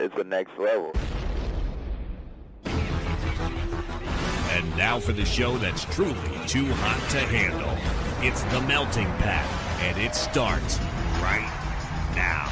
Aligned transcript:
is 0.00 0.10
the 0.16 0.24
next 0.24 0.58
level. 0.58 0.92
And 4.52 4.76
now 4.76 4.98
for 4.98 5.12
the 5.12 5.24
show 5.24 5.56
that's 5.58 5.84
truly 5.84 6.14
too 6.46 6.66
hot 6.66 7.10
to 7.10 7.20
handle. 7.20 7.76
It's 8.26 8.42
The 8.44 8.60
Melting 8.62 9.06
Pat, 9.18 9.46
and 9.82 9.98
it 9.98 10.14
starts 10.14 10.78
right 11.20 11.48
now. 12.14 12.48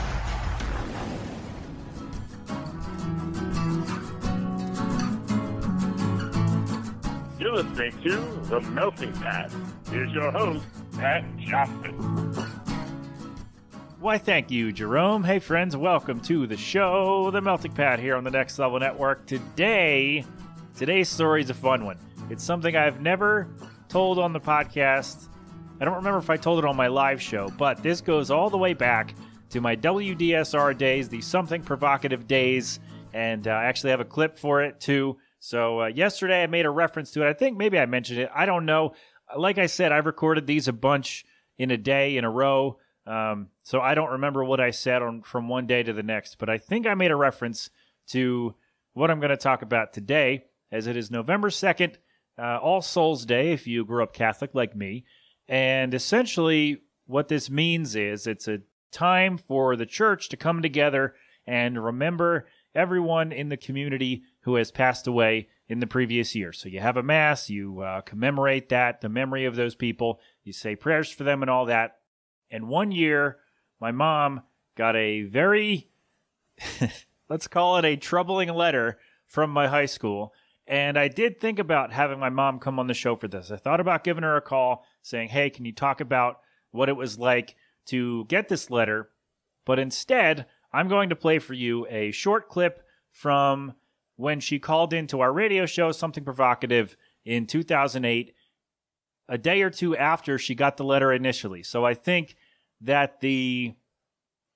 You're 7.38 7.62
listening 7.62 7.92
to 8.02 8.16
The 8.48 8.60
Melting 8.60 9.12
Pat. 9.14 9.52
Here's 9.90 10.12
your 10.12 10.30
host, 10.30 10.66
Pat 10.92 11.24
Johnson. 11.38 12.37
Why, 14.08 14.16
thank 14.16 14.50
you, 14.50 14.72
Jerome. 14.72 15.22
Hey, 15.22 15.38
friends, 15.38 15.76
welcome 15.76 16.18
to 16.20 16.46
the 16.46 16.56
show, 16.56 17.30
The 17.30 17.42
Melting 17.42 17.72
Pat, 17.72 17.98
here 17.98 18.16
on 18.16 18.24
the 18.24 18.30
Next 18.30 18.58
Level 18.58 18.80
Network. 18.80 19.26
Today, 19.26 20.24
today's 20.74 21.10
story 21.10 21.42
is 21.42 21.50
a 21.50 21.54
fun 21.54 21.84
one. 21.84 21.98
It's 22.30 22.42
something 22.42 22.74
I've 22.74 23.02
never 23.02 23.48
told 23.90 24.18
on 24.18 24.32
the 24.32 24.40
podcast. 24.40 25.28
I 25.78 25.84
don't 25.84 25.96
remember 25.96 26.18
if 26.18 26.30
I 26.30 26.38
told 26.38 26.58
it 26.58 26.64
on 26.64 26.74
my 26.74 26.86
live 26.86 27.20
show, 27.20 27.50
but 27.58 27.82
this 27.82 28.00
goes 28.00 28.30
all 28.30 28.48
the 28.48 28.56
way 28.56 28.72
back 28.72 29.14
to 29.50 29.60
my 29.60 29.76
WDSR 29.76 30.78
days, 30.78 31.10
the 31.10 31.20
Something 31.20 31.60
Provocative 31.60 32.26
days, 32.26 32.80
and 33.12 33.46
uh, 33.46 33.50
I 33.50 33.64
actually 33.66 33.90
have 33.90 34.00
a 34.00 34.06
clip 34.06 34.38
for 34.38 34.62
it 34.62 34.80
too. 34.80 35.18
So, 35.38 35.82
uh, 35.82 35.86
yesterday 35.88 36.42
I 36.42 36.46
made 36.46 36.64
a 36.64 36.70
reference 36.70 37.10
to 37.10 37.26
it. 37.26 37.28
I 37.28 37.34
think 37.34 37.58
maybe 37.58 37.78
I 37.78 37.84
mentioned 37.84 38.20
it. 38.20 38.30
I 38.34 38.46
don't 38.46 38.64
know. 38.64 38.94
Like 39.36 39.58
I 39.58 39.66
said, 39.66 39.92
I've 39.92 40.06
recorded 40.06 40.46
these 40.46 40.66
a 40.66 40.72
bunch 40.72 41.26
in 41.58 41.70
a 41.70 41.76
day, 41.76 42.16
in 42.16 42.24
a 42.24 42.30
row. 42.30 42.78
Um, 43.08 43.48
so 43.62 43.80
I 43.80 43.94
don't 43.94 44.10
remember 44.10 44.44
what 44.44 44.60
I 44.60 44.70
said 44.70 45.00
on 45.00 45.22
from 45.22 45.48
one 45.48 45.66
day 45.66 45.82
to 45.82 45.94
the 45.94 46.02
next, 46.02 46.36
but 46.38 46.50
I 46.50 46.58
think 46.58 46.86
I 46.86 46.94
made 46.94 47.10
a 47.10 47.16
reference 47.16 47.70
to 48.08 48.54
what 48.92 49.10
I'm 49.10 49.18
going 49.18 49.30
to 49.30 49.36
talk 49.36 49.62
about 49.62 49.94
today, 49.94 50.44
as 50.70 50.86
it 50.86 50.96
is 50.96 51.10
November 51.10 51.48
2nd, 51.48 51.96
uh, 52.38 52.58
All 52.58 52.82
Souls 52.82 53.24
Day, 53.24 53.52
if 53.52 53.66
you 53.66 53.84
grew 53.84 54.02
up 54.02 54.12
Catholic 54.12 54.54
like 54.54 54.76
me. 54.76 55.04
And 55.48 55.94
essentially, 55.94 56.82
what 57.06 57.28
this 57.28 57.48
means 57.48 57.96
is 57.96 58.26
it's 58.26 58.46
a 58.46 58.60
time 58.92 59.38
for 59.38 59.74
the 59.74 59.86
church 59.86 60.28
to 60.28 60.36
come 60.36 60.60
together 60.60 61.14
and 61.46 61.82
remember 61.82 62.46
everyone 62.74 63.32
in 63.32 63.48
the 63.48 63.56
community 63.56 64.22
who 64.40 64.56
has 64.56 64.70
passed 64.70 65.06
away 65.06 65.48
in 65.68 65.80
the 65.80 65.86
previous 65.86 66.34
year. 66.34 66.52
So 66.52 66.68
you 66.68 66.80
have 66.80 66.96
a 66.96 67.02
mass, 67.02 67.48
you 67.48 67.80
uh, 67.80 68.02
commemorate 68.02 68.68
that, 68.68 69.00
the 69.00 69.08
memory 69.08 69.46
of 69.46 69.56
those 69.56 69.74
people, 69.74 70.20
you 70.44 70.52
say 70.52 70.76
prayers 70.76 71.10
for 71.10 71.24
them 71.24 71.42
and 71.42 71.50
all 71.50 71.66
that. 71.66 71.97
And 72.50 72.68
one 72.68 72.92
year, 72.92 73.38
my 73.80 73.92
mom 73.92 74.42
got 74.76 74.96
a 74.96 75.22
very, 75.22 75.90
let's 77.28 77.48
call 77.48 77.76
it 77.78 77.84
a 77.84 77.96
troubling 77.96 78.48
letter 78.48 78.98
from 79.26 79.50
my 79.50 79.68
high 79.68 79.86
school. 79.86 80.32
And 80.66 80.98
I 80.98 81.08
did 81.08 81.40
think 81.40 81.58
about 81.58 81.92
having 81.92 82.18
my 82.18 82.28
mom 82.28 82.58
come 82.58 82.78
on 82.78 82.86
the 82.86 82.94
show 82.94 83.16
for 83.16 83.28
this. 83.28 83.50
I 83.50 83.56
thought 83.56 83.80
about 83.80 84.04
giving 84.04 84.22
her 84.22 84.36
a 84.36 84.42
call 84.42 84.84
saying, 85.02 85.28
hey, 85.28 85.50
can 85.50 85.64
you 85.64 85.72
talk 85.72 86.00
about 86.00 86.40
what 86.70 86.88
it 86.88 86.96
was 86.96 87.18
like 87.18 87.56
to 87.86 88.26
get 88.26 88.48
this 88.48 88.70
letter? 88.70 89.10
But 89.64 89.78
instead, 89.78 90.46
I'm 90.72 90.88
going 90.88 91.08
to 91.08 91.16
play 91.16 91.38
for 91.38 91.54
you 91.54 91.86
a 91.88 92.10
short 92.10 92.48
clip 92.48 92.82
from 93.10 93.74
when 94.16 94.40
she 94.40 94.58
called 94.58 94.92
into 94.92 95.20
our 95.20 95.32
radio 95.32 95.64
show, 95.64 95.92
Something 95.92 96.24
Provocative, 96.24 96.96
in 97.24 97.46
2008, 97.46 98.34
a 99.28 99.38
day 99.38 99.62
or 99.62 99.70
two 99.70 99.96
after 99.96 100.38
she 100.38 100.54
got 100.54 100.76
the 100.76 100.84
letter 100.84 101.12
initially. 101.12 101.62
So 101.62 101.84
I 101.84 101.94
think 101.94 102.36
that 102.80 103.20
the 103.20 103.74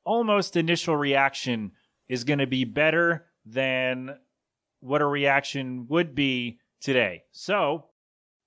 almost 0.04 0.56
initial 0.56 0.96
reaction 0.96 1.72
is 2.08 2.24
going 2.24 2.38
to 2.38 2.46
be 2.46 2.64
better 2.64 3.26
than 3.44 4.16
what 4.80 5.02
a 5.02 5.06
reaction 5.06 5.86
would 5.88 6.14
be 6.14 6.58
today. 6.80 7.24
So, 7.32 7.86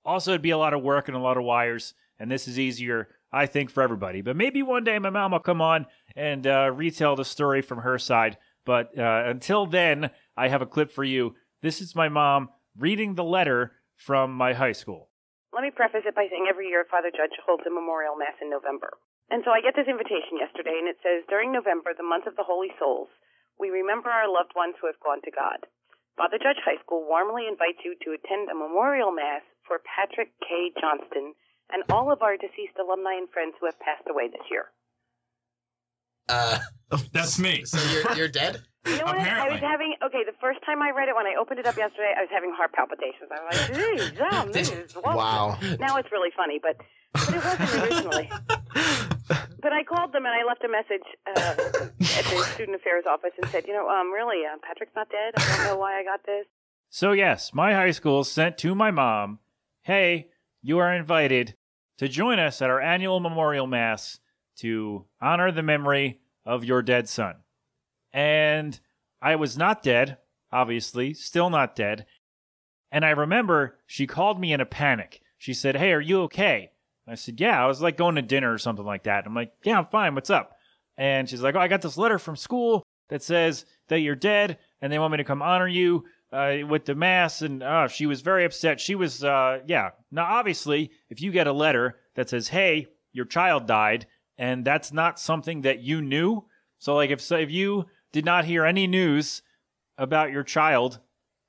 also, 0.04 0.32
it'd 0.32 0.42
be 0.42 0.50
a 0.50 0.58
lot 0.58 0.74
of 0.74 0.82
work 0.82 1.08
and 1.08 1.16
a 1.16 1.20
lot 1.20 1.36
of 1.36 1.44
wires, 1.44 1.94
and 2.18 2.30
this 2.30 2.46
is 2.46 2.58
easier, 2.58 3.08
I 3.32 3.46
think, 3.46 3.70
for 3.70 3.82
everybody. 3.82 4.20
But 4.20 4.36
maybe 4.36 4.62
one 4.62 4.84
day 4.84 4.98
my 4.98 5.10
mom 5.10 5.32
will 5.32 5.40
come 5.40 5.60
on 5.60 5.86
and 6.14 6.46
uh, 6.46 6.70
retell 6.72 7.16
the 7.16 7.24
story 7.24 7.62
from 7.62 7.78
her 7.78 7.98
side. 7.98 8.38
But 8.64 8.96
uh, 8.96 9.24
until 9.26 9.66
then, 9.66 10.10
I 10.36 10.48
have 10.48 10.62
a 10.62 10.66
clip 10.66 10.92
for 10.92 11.04
you. 11.04 11.34
This 11.62 11.80
is 11.80 11.96
my 11.96 12.08
mom 12.08 12.50
reading 12.78 13.14
the 13.14 13.24
letter 13.24 13.72
from 13.96 14.32
my 14.32 14.52
high 14.52 14.72
school. 14.72 15.08
Let 15.56 15.64
me 15.64 15.72
preface 15.72 16.04
it 16.04 16.12
by 16.12 16.28
saying 16.28 16.44
every 16.52 16.68
year 16.68 16.84
Father 16.84 17.08
Judge 17.08 17.32
holds 17.40 17.64
a 17.64 17.72
memorial 17.72 18.12
mass 18.12 18.36
in 18.44 18.52
November. 18.52 18.92
And 19.32 19.40
so 19.40 19.56
I 19.56 19.64
get 19.64 19.72
this 19.72 19.88
invitation 19.88 20.36
yesterday, 20.36 20.76
and 20.76 20.84
it 20.84 21.00
says, 21.00 21.24
During 21.32 21.48
November, 21.48 21.96
the 21.96 22.04
month 22.04 22.28
of 22.28 22.36
the 22.36 22.44
Holy 22.44 22.68
Souls, 22.76 23.08
we 23.56 23.72
remember 23.72 24.12
our 24.12 24.28
loved 24.28 24.52
ones 24.52 24.76
who 24.76 24.84
have 24.84 25.00
gone 25.00 25.24
to 25.24 25.32
God. 25.32 25.64
Father 26.20 26.36
Judge 26.36 26.60
High 26.60 26.76
School 26.84 27.08
warmly 27.08 27.48
invites 27.48 27.80
you 27.88 27.96
to 28.04 28.12
attend 28.12 28.52
a 28.52 28.54
memorial 28.54 29.16
mass 29.16 29.40
for 29.64 29.80
Patrick 29.80 30.36
K. 30.44 30.76
Johnston 30.76 31.32
and 31.72 31.88
all 31.88 32.12
of 32.12 32.20
our 32.20 32.36
deceased 32.36 32.76
alumni 32.76 33.16
and 33.16 33.32
friends 33.32 33.56
who 33.56 33.64
have 33.64 33.80
passed 33.80 34.04
away 34.12 34.28
this 34.28 34.44
year. 34.52 34.68
Uh, 36.28 36.60
That's 37.16 37.40
me. 37.40 37.64
so 37.64 37.80
you're 37.88 38.12
you're 38.12 38.28
dead? 38.28 38.60
You 38.86 38.98
know 38.98 39.04
what? 39.06 39.18
I 39.18 39.50
was 39.50 39.58
Apparently. 39.58 39.60
having 39.60 39.94
okay. 40.04 40.22
The 40.24 40.36
first 40.40 40.60
time 40.64 40.80
I 40.82 40.90
read 40.90 41.08
it, 41.08 41.16
when 41.16 41.26
I 41.26 41.34
opened 41.40 41.58
it 41.58 41.66
up 41.66 41.76
yesterday, 41.76 42.14
I 42.16 42.22
was 42.22 42.30
having 42.32 42.52
heart 42.54 42.72
palpitations. 42.72 43.28
I 43.30 43.42
was 43.42 43.50
like, 43.50 43.74
"Geez, 43.74 44.20
um, 44.32 44.52
this 44.52 44.70
is 44.70 44.96
awful." 44.96 45.16
Wow. 45.16 45.58
Now 45.80 45.96
it's 45.96 46.10
really 46.12 46.30
funny, 46.36 46.60
but 46.62 46.76
but 47.12 47.34
it 47.34 47.44
wasn't 47.44 47.82
originally. 47.82 48.30
but 49.60 49.72
I 49.72 49.82
called 49.82 50.12
them 50.12 50.24
and 50.24 50.34
I 50.34 50.44
left 50.46 50.62
a 50.64 50.68
message 50.68 51.06
uh, 51.26 52.18
at 52.18 52.24
the 52.24 52.42
student 52.54 52.76
affairs 52.76 53.04
office 53.08 53.32
and 53.40 53.50
said, 53.50 53.66
you 53.66 53.72
know, 53.72 53.88
um, 53.88 54.12
really, 54.12 54.42
uh, 54.46 54.56
Patrick's 54.62 54.94
not 54.94 55.08
dead. 55.08 55.34
I 55.36 55.56
don't 55.56 55.66
know 55.66 55.78
why 55.78 55.98
I 55.98 56.04
got 56.04 56.24
this. 56.24 56.46
So, 56.88 57.12
yes, 57.12 57.52
my 57.52 57.72
high 57.74 57.90
school 57.90 58.22
sent 58.22 58.58
to 58.58 58.74
my 58.74 58.90
mom, 58.90 59.40
hey, 59.82 60.28
you 60.62 60.78
are 60.78 60.92
invited 60.92 61.56
to 61.98 62.08
join 62.08 62.38
us 62.38 62.62
at 62.62 62.70
our 62.70 62.80
annual 62.80 63.20
memorial 63.20 63.66
mass 63.66 64.20
to 64.58 65.06
honor 65.20 65.50
the 65.50 65.62
memory 65.62 66.20
of 66.44 66.64
your 66.64 66.82
dead 66.82 67.08
son. 67.08 67.36
And 68.16 68.80
I 69.20 69.36
was 69.36 69.58
not 69.58 69.82
dead, 69.82 70.16
obviously, 70.50 71.12
still 71.12 71.50
not 71.50 71.76
dead. 71.76 72.06
And 72.90 73.04
I 73.04 73.10
remember 73.10 73.78
she 73.86 74.06
called 74.06 74.40
me 74.40 74.54
in 74.54 74.60
a 74.62 74.66
panic. 74.66 75.20
She 75.36 75.52
said, 75.52 75.76
Hey, 75.76 75.92
are 75.92 76.00
you 76.00 76.22
okay? 76.22 76.70
I 77.06 77.14
said, 77.14 77.38
Yeah, 77.38 77.62
I 77.62 77.66
was 77.66 77.82
like 77.82 77.98
going 77.98 78.14
to 78.14 78.22
dinner 78.22 78.50
or 78.50 78.56
something 78.56 78.86
like 78.86 79.02
that. 79.02 79.26
I'm 79.26 79.34
like, 79.34 79.52
Yeah, 79.62 79.76
I'm 79.78 79.84
fine. 79.84 80.14
What's 80.14 80.30
up? 80.30 80.56
And 80.96 81.28
she's 81.28 81.42
like, 81.42 81.54
Oh, 81.56 81.60
I 81.60 81.68
got 81.68 81.82
this 81.82 81.98
letter 81.98 82.18
from 82.18 82.36
school 82.36 82.82
that 83.10 83.22
says 83.22 83.66
that 83.88 84.00
you're 84.00 84.14
dead 84.14 84.58
and 84.80 84.90
they 84.90 84.98
want 84.98 85.12
me 85.12 85.18
to 85.18 85.24
come 85.24 85.42
honor 85.42 85.68
you 85.68 86.06
uh, 86.32 86.56
with 86.66 86.86
the 86.86 86.94
mass. 86.94 87.42
And 87.42 87.62
uh, 87.62 87.86
she 87.86 88.06
was 88.06 88.22
very 88.22 88.46
upset. 88.46 88.80
She 88.80 88.94
was, 88.94 89.22
uh, 89.22 89.58
yeah. 89.66 89.90
Now, 90.10 90.24
obviously, 90.24 90.90
if 91.10 91.20
you 91.20 91.32
get 91.32 91.46
a 91.46 91.52
letter 91.52 91.98
that 92.14 92.30
says, 92.30 92.48
Hey, 92.48 92.86
your 93.12 93.26
child 93.26 93.66
died, 93.66 94.06
and 94.38 94.64
that's 94.64 94.90
not 94.90 95.20
something 95.20 95.62
that 95.62 95.80
you 95.80 96.00
knew. 96.00 96.46
So, 96.78 96.94
like, 96.94 97.10
if, 97.10 97.30
if 97.30 97.50
you 97.50 97.86
did 98.12 98.24
not 98.24 98.44
hear 98.44 98.64
any 98.64 98.86
news 98.86 99.42
about 99.98 100.30
your 100.30 100.42
child 100.42 101.00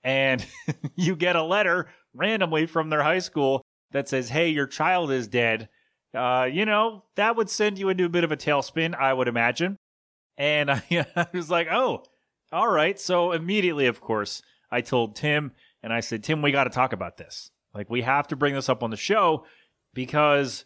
and 0.03 0.45
you 0.95 1.15
get 1.15 1.35
a 1.35 1.43
letter 1.43 1.87
randomly 2.13 2.65
from 2.65 2.89
their 2.89 3.03
high 3.03 3.19
school 3.19 3.61
that 3.91 4.07
says, 4.07 4.29
"Hey, 4.29 4.49
your 4.49 4.67
child 4.67 5.11
is 5.11 5.27
dead," 5.27 5.69
uh, 6.13 6.47
you 6.51 6.65
know 6.65 7.03
that 7.15 7.35
would 7.35 7.49
send 7.49 7.77
you 7.77 7.89
into 7.89 8.05
a 8.05 8.09
bit 8.09 8.23
of 8.23 8.31
a 8.31 8.37
tailspin, 8.37 8.95
I 8.95 9.13
would 9.13 9.27
imagine. 9.27 9.77
And 10.37 10.71
I, 10.71 10.83
I 11.15 11.27
was 11.33 11.49
like, 11.49 11.67
"Oh, 11.69 12.03
all 12.51 12.69
right." 12.69 12.99
So 12.99 13.31
immediately, 13.31 13.87
of 13.87 14.01
course, 14.01 14.41
I 14.71 14.81
told 14.81 15.15
Tim, 15.15 15.51
and 15.83 15.93
I 15.93 15.99
said, 15.99 16.23
"Tim, 16.23 16.41
we 16.41 16.51
got 16.51 16.65
to 16.65 16.69
talk 16.69 16.93
about 16.93 17.17
this. 17.17 17.51
Like, 17.73 17.89
we 17.89 18.01
have 18.01 18.27
to 18.27 18.35
bring 18.35 18.55
this 18.55 18.69
up 18.69 18.83
on 18.83 18.89
the 18.89 18.97
show 18.97 19.45
because, 19.93 20.65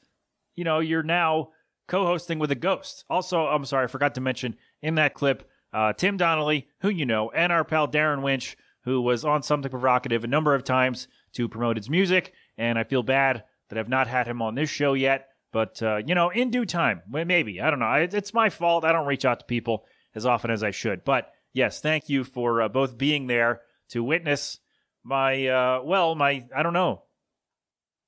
you 0.55 0.63
know, 0.63 0.79
you're 0.79 1.03
now." 1.03 1.49
co-hosting 1.87 2.39
with 2.39 2.49
a 2.49 2.55
ghost. 2.55 3.03
Also, 3.09 3.47
I'm 3.47 3.65
sorry, 3.65 3.83
I 3.83 3.87
forgot 3.87 4.15
to 4.15 4.21
mention 4.21 4.55
in 4.81 4.95
that 4.95 5.13
clip, 5.13 5.49
uh, 5.73 5.93
Tim 5.93 6.17
Donnelly, 6.17 6.67
who 6.81 6.89
you 6.89 7.05
know, 7.05 7.31
and 7.31 7.51
our 7.51 7.63
pal 7.63 7.87
Darren 7.87 8.21
Winch, 8.21 8.57
who 8.83 9.01
was 9.01 9.23
on 9.23 9.43
Something 9.43 9.69
Provocative 9.69 10.23
a 10.23 10.27
number 10.27 10.55
of 10.55 10.63
times 10.63 11.07
to 11.33 11.47
promote 11.47 11.77
his 11.77 11.89
music. 11.89 12.33
And 12.57 12.77
I 12.79 12.83
feel 12.83 13.03
bad 13.03 13.43
that 13.69 13.77
I've 13.77 13.89
not 13.89 14.07
had 14.07 14.27
him 14.27 14.41
on 14.41 14.55
this 14.55 14.69
show 14.69 14.93
yet. 14.93 15.27
But, 15.53 15.81
uh, 15.83 15.97
you 15.97 16.15
know, 16.15 16.29
in 16.29 16.49
due 16.49 16.65
time, 16.65 17.01
maybe. 17.09 17.59
I 17.59 17.69
don't 17.69 17.79
know. 17.79 17.91
It's 17.93 18.33
my 18.33 18.49
fault. 18.49 18.85
I 18.85 18.93
don't 18.93 19.05
reach 19.05 19.25
out 19.25 19.39
to 19.41 19.45
people 19.45 19.83
as 20.15 20.25
often 20.25 20.49
as 20.49 20.63
I 20.63 20.71
should. 20.71 21.03
But 21.03 21.29
yes, 21.53 21.81
thank 21.81 22.07
you 22.07 22.23
for 22.23 22.61
uh, 22.61 22.69
both 22.69 22.97
being 22.97 23.27
there 23.27 23.61
to 23.89 24.03
witness 24.03 24.59
my, 25.03 25.47
uh, 25.47 25.81
well, 25.83 26.15
my, 26.15 26.45
I 26.55 26.63
don't 26.63 26.73
know, 26.73 27.03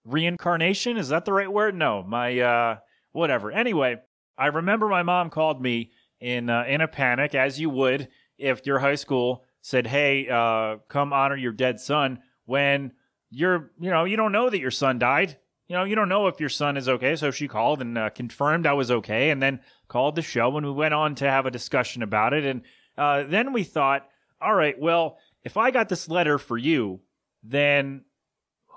reincarnation. 0.05 0.97
Is 0.97 1.09
that 1.09 1.25
the 1.25 1.33
right 1.33 1.51
word? 1.51 1.75
No, 1.75 2.01
my, 2.01 2.39
uh, 2.39 2.77
whatever. 3.11 3.51
Anyway, 3.51 3.97
I 4.37 4.47
remember 4.47 4.87
my 4.87 5.03
mom 5.03 5.29
called 5.29 5.61
me 5.61 5.91
in 6.23 6.49
uh, 6.49 6.63
in 6.67 6.79
a 6.79 6.87
panic, 6.87 7.35
as 7.35 7.59
you 7.59 7.69
would 7.69 8.07
if 8.37 8.65
your 8.65 8.79
high 8.79 8.95
school 8.95 9.43
said, 9.61 9.85
"Hey, 9.85 10.27
uh, 10.29 10.77
come 10.87 11.11
honor 11.11 11.35
your 11.35 11.51
dead 11.51 11.81
son." 11.81 12.19
When 12.45 12.93
you're, 13.29 13.71
you 13.79 13.89
know, 13.89 14.05
you 14.05 14.15
don't 14.15 14.31
know 14.31 14.49
that 14.49 14.59
your 14.59 14.71
son 14.71 14.99
died. 14.99 15.37
You 15.67 15.75
know, 15.75 15.83
you 15.83 15.95
don't 15.95 16.09
know 16.09 16.27
if 16.27 16.39
your 16.39 16.49
son 16.49 16.77
is 16.77 16.87
okay. 16.87 17.15
So 17.17 17.31
she 17.31 17.47
called 17.47 17.81
and 17.81 17.97
uh, 17.97 18.09
confirmed 18.09 18.65
I 18.65 18.73
was 18.73 18.89
okay, 18.89 19.31
and 19.31 19.43
then 19.43 19.59
called 19.89 20.15
the 20.15 20.21
show, 20.21 20.55
and 20.55 20.65
we 20.65 20.71
went 20.71 20.93
on 20.93 21.15
to 21.15 21.29
have 21.29 21.45
a 21.45 21.51
discussion 21.51 22.01
about 22.01 22.33
it. 22.33 22.45
And 22.45 22.61
uh, 22.97 23.23
then 23.23 23.51
we 23.51 23.63
thought, 23.63 24.07
all 24.41 24.55
right, 24.55 24.79
well, 24.79 25.17
if 25.43 25.57
I 25.57 25.71
got 25.71 25.89
this 25.89 26.07
letter 26.07 26.37
for 26.37 26.57
you, 26.57 27.01
then 27.43 28.05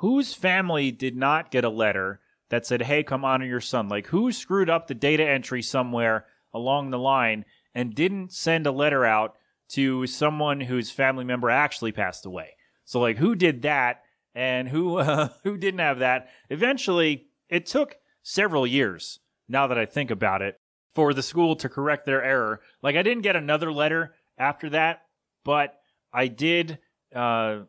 whose 0.00 0.34
family 0.34 0.90
did 0.90 1.16
not 1.16 1.52
get 1.52 1.64
a 1.64 1.70
letter 1.70 2.20
that 2.48 2.66
said, 2.66 2.82
hey, 2.82 3.02
come 3.02 3.24
honor 3.24 3.46
your 3.46 3.60
son? 3.60 3.88
Like, 3.88 4.08
who 4.08 4.32
screwed 4.32 4.70
up 4.70 4.86
the 4.86 4.94
data 4.94 5.28
entry 5.28 5.62
somewhere 5.62 6.26
along 6.56 6.90
the 6.90 6.98
line 6.98 7.44
and 7.74 7.94
didn't 7.94 8.32
send 8.32 8.66
a 8.66 8.72
letter 8.72 9.04
out 9.04 9.36
to 9.68 10.06
someone 10.06 10.62
whose 10.62 10.90
family 10.90 11.24
member 11.24 11.50
actually 11.50 11.92
passed 11.92 12.24
away? 12.24 12.56
So, 12.84 13.00
like, 13.00 13.18
who 13.18 13.34
did 13.34 13.62
that 13.62 14.02
and 14.34 14.68
who, 14.68 14.96
uh, 14.98 15.28
who 15.44 15.56
didn't 15.56 15.80
have 15.80 15.98
that? 15.98 16.28
Eventually, 16.50 17.26
it 17.48 17.66
took 17.66 17.96
several 18.22 18.66
years, 18.66 19.20
now 19.48 19.66
that 19.66 19.78
I 19.78 19.86
think 19.86 20.10
about 20.10 20.42
it, 20.42 20.58
for 20.94 21.12
the 21.12 21.22
school 21.22 21.56
to 21.56 21.68
correct 21.68 22.06
their 22.06 22.22
error. 22.22 22.60
Like, 22.82 22.96
I 22.96 23.02
didn't 23.02 23.22
get 23.22 23.36
another 23.36 23.70
letter 23.70 24.14
after 24.38 24.70
that, 24.70 25.02
but 25.44 25.78
I 26.12 26.28
did 26.28 26.78
uh, 27.14 27.60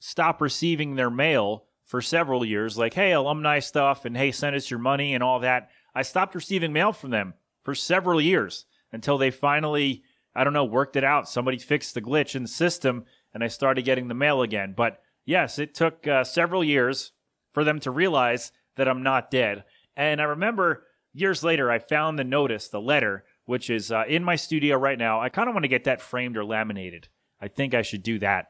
stop 0.00 0.40
receiving 0.40 0.96
their 0.96 1.10
mail 1.10 1.64
for 1.84 2.02
several 2.02 2.44
years, 2.44 2.76
like, 2.76 2.94
hey, 2.94 3.12
alumni 3.12 3.60
stuff, 3.60 4.04
and 4.04 4.16
hey, 4.16 4.32
send 4.32 4.56
us 4.56 4.70
your 4.70 4.80
money 4.80 5.14
and 5.14 5.22
all 5.22 5.40
that. 5.40 5.70
I 5.94 6.02
stopped 6.02 6.34
receiving 6.34 6.72
mail 6.72 6.92
from 6.92 7.10
them 7.10 7.34
for 7.66 7.74
several 7.74 8.20
years 8.20 8.64
until 8.92 9.18
they 9.18 9.32
finally, 9.32 10.04
I 10.36 10.44
don't 10.44 10.52
know, 10.52 10.64
worked 10.64 10.94
it 10.94 11.02
out. 11.02 11.28
Somebody 11.28 11.58
fixed 11.58 11.94
the 11.94 12.00
glitch 12.00 12.36
in 12.36 12.42
the 12.42 12.48
system, 12.48 13.06
and 13.34 13.42
I 13.42 13.48
started 13.48 13.84
getting 13.84 14.06
the 14.06 14.14
mail 14.14 14.40
again. 14.40 14.72
But 14.76 15.00
yes, 15.24 15.58
it 15.58 15.74
took 15.74 16.06
uh, 16.06 16.22
several 16.22 16.62
years 16.62 17.10
for 17.52 17.64
them 17.64 17.80
to 17.80 17.90
realize 17.90 18.52
that 18.76 18.86
I'm 18.86 19.02
not 19.02 19.32
dead. 19.32 19.64
And 19.96 20.20
I 20.20 20.24
remember 20.26 20.84
years 21.12 21.42
later, 21.42 21.68
I 21.68 21.80
found 21.80 22.16
the 22.16 22.22
notice, 22.22 22.68
the 22.68 22.80
letter, 22.80 23.24
which 23.46 23.68
is 23.68 23.90
uh, 23.90 24.04
in 24.06 24.22
my 24.22 24.36
studio 24.36 24.76
right 24.76 24.96
now. 24.96 25.20
I 25.20 25.28
kind 25.28 25.48
of 25.48 25.54
want 25.56 25.64
to 25.64 25.68
get 25.68 25.84
that 25.84 26.00
framed 26.00 26.36
or 26.36 26.44
laminated. 26.44 27.08
I 27.40 27.48
think 27.48 27.74
I 27.74 27.82
should 27.82 28.04
do 28.04 28.20
that. 28.20 28.46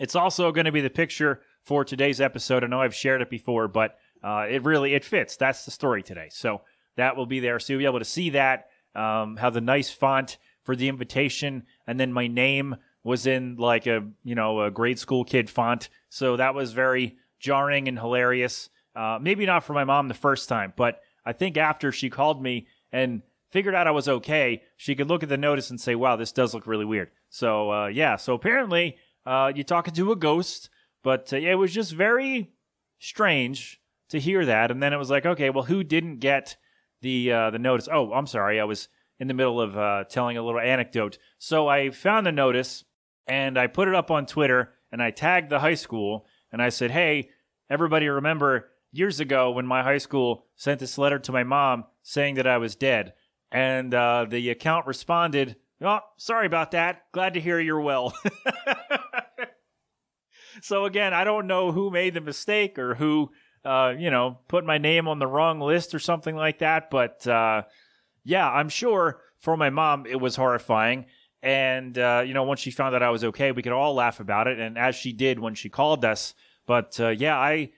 It's 0.00 0.16
also 0.16 0.50
going 0.50 0.64
to 0.64 0.72
be 0.72 0.80
the 0.80 0.90
picture 0.90 1.42
for 1.62 1.84
today's 1.84 2.20
episode. 2.20 2.64
I 2.64 2.66
know 2.66 2.82
I've 2.82 2.92
shared 2.92 3.22
it 3.22 3.30
before, 3.30 3.68
but 3.68 3.98
uh, 4.24 4.46
it 4.50 4.64
really 4.64 4.94
it 4.94 5.04
fits. 5.04 5.36
That's 5.36 5.64
the 5.64 5.70
story 5.70 6.02
today. 6.02 6.26
So 6.32 6.62
that 6.98 7.16
will 7.16 7.26
be 7.26 7.40
there. 7.40 7.58
So 7.58 7.72
you'll 7.72 7.80
be 7.80 7.86
able 7.86 7.98
to 8.00 8.04
see 8.04 8.30
that. 8.30 8.68
Um, 8.94 9.36
how 9.36 9.50
the 9.50 9.60
nice 9.60 9.90
font 9.90 10.38
for 10.64 10.74
the 10.74 10.88
invitation, 10.88 11.64
and 11.86 11.98
then 11.98 12.12
my 12.12 12.26
name 12.26 12.76
was 13.04 13.26
in 13.26 13.56
like 13.56 13.86
a 13.86 14.04
you 14.24 14.34
know 14.34 14.62
a 14.62 14.70
grade 14.70 14.98
school 14.98 15.24
kid 15.24 15.48
font. 15.48 15.88
So 16.08 16.36
that 16.36 16.54
was 16.54 16.72
very 16.72 17.16
jarring 17.38 17.88
and 17.88 17.98
hilarious. 17.98 18.68
Uh, 18.96 19.18
maybe 19.20 19.46
not 19.46 19.62
for 19.62 19.72
my 19.72 19.84
mom 19.84 20.08
the 20.08 20.14
first 20.14 20.48
time, 20.48 20.72
but 20.76 21.00
I 21.24 21.32
think 21.32 21.56
after 21.56 21.92
she 21.92 22.10
called 22.10 22.42
me 22.42 22.66
and 22.90 23.22
figured 23.50 23.74
out 23.74 23.86
I 23.86 23.92
was 23.92 24.08
okay, 24.08 24.62
she 24.76 24.94
could 24.94 25.08
look 25.08 25.22
at 25.22 25.28
the 25.28 25.36
notice 25.36 25.70
and 25.70 25.80
say, 25.80 25.94
"Wow, 25.94 26.16
this 26.16 26.32
does 26.32 26.52
look 26.52 26.66
really 26.66 26.84
weird." 26.84 27.10
So 27.30 27.70
uh, 27.70 27.86
yeah, 27.86 28.16
so 28.16 28.34
apparently 28.34 28.96
uh, 29.24 29.52
you're 29.54 29.64
talking 29.64 29.94
to 29.94 30.12
a 30.12 30.16
ghost, 30.16 30.70
but 31.04 31.32
uh, 31.32 31.36
it 31.36 31.54
was 31.54 31.72
just 31.72 31.92
very 31.92 32.50
strange 32.98 33.80
to 34.08 34.18
hear 34.18 34.44
that. 34.46 34.70
And 34.70 34.82
then 34.82 34.92
it 34.92 34.96
was 34.96 35.10
like, 35.10 35.26
okay, 35.26 35.50
well, 35.50 35.64
who 35.64 35.84
didn't 35.84 36.18
get 36.18 36.56
the 37.00 37.32
uh, 37.32 37.50
the 37.50 37.58
notice? 37.58 37.88
Oh, 37.90 38.12
I'm 38.12 38.26
sorry, 38.26 38.60
I 38.60 38.64
was 38.64 38.88
in 39.18 39.28
the 39.28 39.34
middle 39.34 39.60
of 39.60 39.76
uh, 39.76 40.04
telling 40.08 40.36
a 40.36 40.42
little 40.42 40.60
anecdote. 40.60 41.18
So 41.38 41.68
I 41.68 41.90
found 41.90 42.26
the 42.26 42.32
notice 42.32 42.84
and 43.26 43.58
I 43.58 43.66
put 43.66 43.88
it 43.88 43.94
up 43.94 44.10
on 44.10 44.26
Twitter 44.26 44.74
and 44.92 45.02
I 45.02 45.10
tagged 45.10 45.50
the 45.50 45.58
high 45.58 45.74
school 45.74 46.26
and 46.52 46.62
I 46.62 46.68
said, 46.68 46.90
hey, 46.90 47.30
everybody 47.68 48.08
remember 48.08 48.70
years 48.92 49.20
ago 49.20 49.50
when 49.50 49.66
my 49.66 49.82
high 49.82 49.98
school 49.98 50.46
sent 50.56 50.80
this 50.80 50.98
letter 50.98 51.18
to 51.18 51.32
my 51.32 51.44
mom 51.44 51.84
saying 52.02 52.36
that 52.36 52.46
I 52.46 52.58
was 52.58 52.76
dead. 52.76 53.12
And 53.50 53.92
uh, 53.92 54.26
the 54.28 54.50
account 54.50 54.86
responded, 54.86 55.56
Oh, 55.80 56.00
sorry 56.16 56.46
about 56.46 56.72
that. 56.72 57.04
Glad 57.12 57.34
to 57.34 57.40
hear 57.40 57.60
you're 57.60 57.80
well. 57.80 58.12
so 60.60 60.86
again, 60.86 61.14
I 61.14 61.22
don't 61.22 61.46
know 61.46 61.70
who 61.70 61.90
made 61.90 62.14
the 62.14 62.20
mistake 62.20 62.78
or 62.78 62.96
who, 62.96 63.30
uh, 63.64 63.94
you 63.98 64.10
know, 64.10 64.38
put 64.48 64.64
my 64.64 64.78
name 64.78 65.08
on 65.08 65.18
the 65.18 65.26
wrong 65.26 65.60
list 65.60 65.94
or 65.94 65.98
something 65.98 66.36
like 66.36 66.58
that. 66.58 66.90
But 66.90 67.26
uh, 67.26 67.62
yeah, 68.24 68.48
I'm 68.48 68.68
sure 68.68 69.20
for 69.38 69.56
my 69.56 69.70
mom 69.70 70.06
it 70.06 70.20
was 70.20 70.36
horrifying. 70.36 71.06
And 71.42 71.96
uh, 71.96 72.22
you 72.26 72.34
know, 72.34 72.42
once 72.42 72.60
she 72.60 72.70
found 72.70 72.94
out 72.94 73.02
I 73.02 73.10
was 73.10 73.24
okay, 73.24 73.52
we 73.52 73.62
could 73.62 73.72
all 73.72 73.94
laugh 73.94 74.20
about 74.20 74.48
it, 74.48 74.58
and 74.58 74.76
as 74.76 74.96
she 74.96 75.12
did 75.12 75.38
when 75.38 75.54
she 75.54 75.68
called 75.68 76.04
us. 76.04 76.34
But 76.66 76.98
uh, 77.00 77.08
yeah, 77.08 77.38
I, 77.38 77.70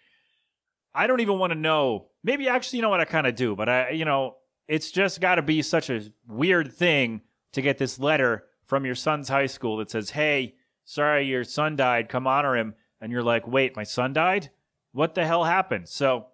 I 0.94 1.06
don't 1.06 1.20
even 1.20 1.38
want 1.38 1.52
to 1.52 1.58
know. 1.58 2.08
Maybe 2.24 2.48
actually, 2.48 2.78
you 2.78 2.82
know 2.82 2.88
what 2.88 3.00
I 3.00 3.04
kind 3.04 3.26
of 3.26 3.34
do, 3.34 3.54
but 3.54 3.68
I, 3.68 3.90
you 3.90 4.04
know, 4.04 4.36
it's 4.66 4.90
just 4.90 5.20
got 5.20 5.34
to 5.34 5.42
be 5.42 5.62
such 5.62 5.90
a 5.90 6.02
weird 6.26 6.72
thing 6.72 7.22
to 7.52 7.62
get 7.62 7.78
this 7.78 7.98
letter 7.98 8.44
from 8.64 8.86
your 8.86 8.94
son's 8.94 9.28
high 9.28 9.46
school 9.46 9.78
that 9.78 9.90
says, 9.90 10.10
Hey, 10.10 10.54
sorry, 10.84 11.26
your 11.26 11.44
son 11.44 11.76
died. 11.76 12.08
Come 12.08 12.26
honor 12.26 12.56
him. 12.56 12.74
And 13.00 13.10
you're 13.10 13.22
like, 13.22 13.46
Wait, 13.46 13.76
my 13.76 13.82
son 13.82 14.12
died? 14.12 14.50
What 14.92 15.14
the 15.14 15.26
hell 15.26 15.44
happened? 15.44 15.88
So 15.88 16.26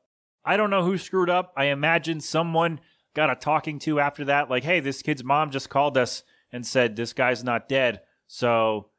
I 0.45 0.57
don't 0.57 0.71
know 0.71 0.85
who 0.85 0.99
screwed 0.99 1.31
up. 1.31 1.53
I 1.57 1.67
imagine 1.67 2.21
someone 2.21 2.81
got 3.15 3.31
a 3.31 3.35
talking 3.35 3.79
to 3.81 4.01
after 4.01 4.25
that. 4.27 4.51
Like, 4.51 4.65
Hey, 4.65 4.81
this 4.81 5.03
kid's 5.03 5.25
mom 5.25 5.51
just 5.51 5.71
called 5.71 5.97
us 5.99 6.23
and 6.53 6.67
said, 6.67 6.97
This 6.97 7.13
guy's 7.13 7.45
not 7.45 7.69
dead. 7.69 8.01
So 8.27 8.91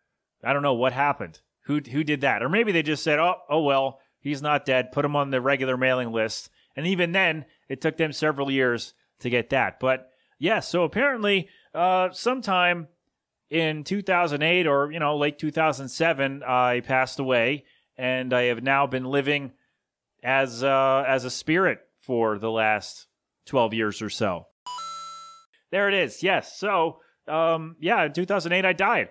I 0.43 0.53
don't 0.53 0.63
know 0.63 0.73
what 0.73 0.93
happened. 0.93 1.39
Who, 1.61 1.81
who 1.91 2.03
did 2.03 2.21
that? 2.21 2.41
Or 2.41 2.49
maybe 2.49 2.71
they 2.71 2.83
just 2.83 3.03
said, 3.03 3.19
Oh, 3.19 3.35
oh, 3.49 3.61
well, 3.61 3.99
he's 4.19 4.41
not 4.41 4.65
dead. 4.65 4.91
Put 4.91 5.05
him 5.05 5.15
on 5.15 5.31
the 5.31 5.41
regular 5.41 5.77
mailing 5.77 6.11
list. 6.11 6.49
And 6.75 6.85
even 6.85 7.11
then, 7.11 7.45
it 7.67 7.81
took 7.81 7.97
them 7.97 8.13
several 8.13 8.51
years 8.51 8.93
to 9.19 9.29
get 9.29 9.49
that. 9.49 9.79
But 9.79 10.11
yeah, 10.39 10.59
so 10.59 10.83
apparently 10.83 11.49
uh, 11.73 12.09
sometime 12.11 12.87
in 13.49 13.83
2008 13.83 14.67
or 14.67 14.91
you 14.91 14.99
know 14.99 15.15
late 15.15 15.39
2007 15.39 16.43
i 16.43 16.81
passed 16.81 17.17
away 17.17 17.63
and 17.97 18.33
i 18.33 18.43
have 18.43 18.61
now 18.63 18.87
been 18.87 19.05
living 19.05 19.51
as 20.23 20.63
uh, 20.63 21.03
as 21.07 21.25
a 21.25 21.29
spirit 21.29 21.79
for 22.01 22.37
the 22.37 22.51
last 22.51 23.07
12 23.45 23.73
years 23.73 24.01
or 24.01 24.09
so. 24.09 24.47
There 25.71 25.87
it 25.87 25.93
is. 25.93 26.23
Yes. 26.23 26.57
So 26.57 26.99
um, 27.27 27.75
yeah 27.79 28.05
in 28.05 28.13
2008 28.13 28.65
i 28.65 28.73
died. 28.73 29.09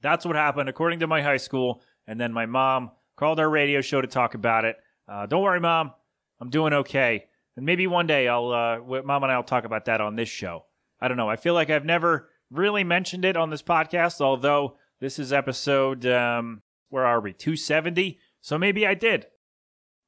That's 0.00 0.26
what 0.26 0.36
happened 0.36 0.68
according 0.68 1.00
to 1.00 1.06
my 1.06 1.22
high 1.22 1.36
school 1.36 1.82
and 2.06 2.20
then 2.20 2.32
my 2.32 2.46
mom 2.46 2.90
called 3.16 3.38
our 3.38 3.48
radio 3.48 3.80
show 3.80 4.00
to 4.00 4.08
talk 4.08 4.34
about 4.34 4.64
it. 4.64 4.76
Uh, 5.08 5.26
don't 5.26 5.42
worry 5.42 5.60
mom. 5.60 5.92
I'm 6.40 6.50
doing 6.50 6.72
okay. 6.72 7.26
And 7.56 7.66
maybe 7.66 7.86
one 7.86 8.06
day 8.06 8.28
i'll 8.28 8.50
uh, 8.50 9.02
mom 9.02 9.22
and 9.22 9.32
i'll 9.32 9.42
talk 9.42 9.64
about 9.64 9.86
that 9.86 10.00
on 10.00 10.16
this 10.16 10.28
show. 10.28 10.64
I 11.00 11.08
don't 11.08 11.16
know. 11.16 11.28
I 11.28 11.36
feel 11.36 11.54
like 11.54 11.70
I've 11.70 11.84
never 11.84 12.28
really 12.50 12.84
mentioned 12.84 13.24
it 13.24 13.36
on 13.36 13.50
this 13.50 13.62
podcast, 13.62 14.20
although 14.20 14.76
this 15.00 15.18
is 15.18 15.32
episode, 15.32 16.06
um, 16.06 16.62
where 16.92 17.06
are 17.06 17.20
we? 17.20 17.32
270. 17.32 18.18
So 18.42 18.58
maybe 18.58 18.86
I 18.86 18.94
did. 18.94 19.26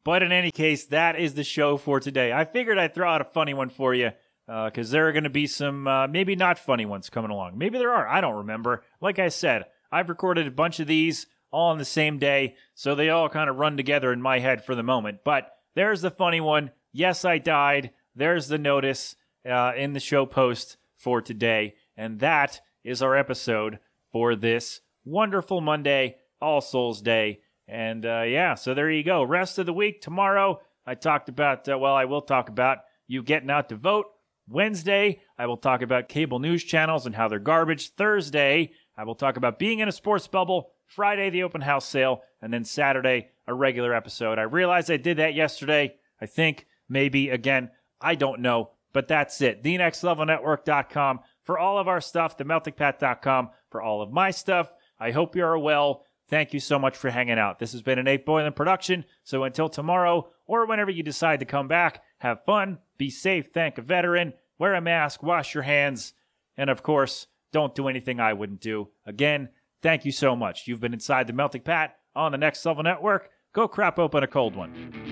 But 0.05 0.23
in 0.23 0.33
any 0.33 0.51
case, 0.51 0.85
that 0.87 1.19
is 1.19 1.33
the 1.33 1.45
show 1.45 1.79
for 1.79 1.99
today. 1.99 2.31
I 2.31 2.45
figured 2.45 2.79
I'd 2.79 2.95
throw 2.95 3.09
out 3.09 3.23
a 3.23 3.25
funny 3.25 3.55
one 3.55 3.71
for 3.71 3.95
you 3.95 4.11
because 4.47 4.91
uh, 4.91 4.93
there 4.93 5.09
are 5.09 5.13
going 5.13 5.25
to 5.25 5.31
be 5.31 5.47
some 5.47 5.89
uh, 5.89 6.07
maybe 6.07 6.37
not 6.37 6.59
funny 6.59 6.85
ones 6.85 7.09
coming 7.09 7.31
along. 7.31 7.57
Maybe 7.57 7.79
there 7.79 7.93
are. 7.93 8.07
I 8.07 8.21
don't 8.21 8.37
remember. 8.37 8.85
Like 9.01 9.19
I 9.19 9.29
said, 9.29 9.65
I've 9.91 10.11
recorded 10.11 10.47
a 10.47 10.51
bunch 10.51 10.79
of 10.79 10.87
these 10.87 11.27
all 11.51 11.71
on 11.71 11.79
the 11.79 11.87
same 11.87 12.19
day, 12.19 12.57
so 12.75 12.95
they 12.95 13.09
all 13.09 13.31
kind 13.31 13.49
of 13.49 13.57
run 13.57 13.79
together 13.79 14.13
in 14.13 14.21
my 14.21 14.41
head 14.41 14.63
for 14.63 14.75
the 14.75 14.83
moment. 14.83 15.21
But 15.25 15.51
there's 15.75 16.03
the 16.03 16.11
funny 16.11 16.43
one. 16.43 16.71
Yes, 16.93 17.25
I 17.25 17.39
died. 17.39 17.93
There's 18.15 18.49
the 18.49 18.59
notice 18.59 19.17
uh, 19.49 19.73
in 19.75 19.95
the 19.95 20.01
show 20.01 20.27
post 20.27 20.77
for 20.97 21.23
today. 21.23 21.77
And 21.97 22.21
that 22.21 22.61
is 22.83 23.01
our 23.01 23.17
episode 23.17 23.79
for 24.13 24.37
this 24.37 24.83
wonderful 25.05 25.61
Monday, 25.61 26.17
All 26.41 26.61
Souls 26.61 27.01
Day. 27.03 27.41
And 27.67 28.05
uh, 28.05 28.23
yeah, 28.23 28.55
so 28.55 28.75
there 28.75 28.91
you 28.91 29.03
go. 29.03 29.23
Rest 29.23 29.59
of 29.59 29.67
the 29.67 29.73
week 29.73 30.01
tomorrow. 30.01 30.61
I 30.87 30.95
talked 30.95 31.29
about, 31.29 31.69
uh, 31.69 31.79
well, 31.79 31.95
I 31.95 32.05
will 32.05 32.23
talk 32.23 32.49
about 32.49 32.79
you 33.07 33.23
getting 33.23 33.51
out 33.51 33.69
to 33.71 33.77
vote. 33.77 34.07
Wednesday, 34.49 35.21
I 35.39 35.47
will 35.47 35.57
talk 35.57 35.81
about 35.81 36.09
cable 36.09 36.39
news 36.39 36.63
channels 36.63 37.07
and 37.07 37.15
how 37.15 37.29
they're 37.29 37.39
garbage. 37.39 37.95
Thursday, 37.95 38.73
I 38.97 39.05
will 39.05 39.15
talk 39.15 39.37
about 39.37 39.59
being 39.59 39.79
in 39.79 39.89
a 39.89 39.93
sports 39.93 40.27
bubble. 40.27 40.71
Friday, 40.87 41.31
the 41.31 41.43
open 41.43 41.63
house 41.63 41.89
sale. 41.89 42.23
And 42.43 42.53
then 42.53 42.65
Saturday, 42.65 43.29
a 43.47 43.55
regular 43.55 43.95
episode. 43.95 44.39
I 44.39 44.43
realized 44.43 44.91
I 44.91 44.99
did 44.99 45.17
that 45.17 45.35
yesterday. 45.35 45.95
I 46.21 46.27
think, 46.27 46.67
maybe, 46.89 47.31
again, 47.31 47.71
I 48.01 48.15
don't 48.15 48.41
know. 48.41 48.71
But 48.93 49.09
that's 49.09 49.41
it. 49.41 49.63
TheNextLevelNetwork.com 49.63 51.21
for 51.43 51.59
all 51.59 51.79
of 51.79 51.89
our 51.89 52.01
stuff, 52.01 52.39
TheMeltingPat.com 52.39 53.51
for 53.71 53.83
all 53.83 54.03
of 54.03 54.13
my 54.13 54.31
stuff. 54.31 54.73
I 55.01 55.11
hope 55.11 55.35
you 55.35 55.45
are 55.45 55.59
well. 55.59 56.05
Thank 56.29 56.55
you 56.55 56.61
so 56.61 56.79
much 56.79 56.97
for 56.97 57.11
hanging 57.11 57.39
out. 57.39 57.59
This 57.59 57.73
has 57.73 57.83
been 57.83 57.99
an 57.99 58.09
8 58.09 58.25
Boylan 58.25 58.53
production. 58.55 59.05
So 59.23 59.45
until 59.45 59.69
tomorrow 59.69 60.29
or 60.47 60.67
whenever 60.67 60.91
you 60.91 61.03
decide 61.03 61.41
to 61.41 61.47
come 61.47 61.69
back, 61.69 62.03
have 62.19 62.45
fun, 62.45 62.79
be 62.97 63.11
safe, 63.11 63.49
thank 63.53 63.77
a 63.79 63.83
veteran, 63.83 64.33
wear 64.59 64.75
a 64.75 64.81
mask, 64.81 65.23
wash 65.23 65.55
your 65.55 65.65
hands, 65.65 66.15
and 66.57 66.71
of 66.71 66.83
course, 66.83 67.27
don't 67.53 67.75
do 67.75 67.89
anything 67.89 68.21
I 68.21 68.33
wouldn't 68.33 68.61
do. 68.61 68.89
Again, 69.07 69.51
thank 69.83 70.05
you 70.05 70.13
so 70.13 70.35
much. 70.35 70.67
You've 70.67 70.81
been 70.81 70.95
inside 70.95 71.27
the 71.27 71.33
Melting 71.33 71.63
Pat 71.63 71.97
on 72.17 72.33
the 72.33 72.39
Next 72.39 72.65
Level 72.65 72.83
Network. 72.83 73.31
Go 73.53 73.69
crap 73.69 73.99
open 73.99 74.25
a 74.25 74.27
cold 74.27 74.57
one. 74.57 75.04